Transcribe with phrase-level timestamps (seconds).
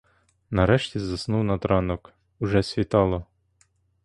[0.51, 3.25] Нарешті заснув над ранок; уже світало.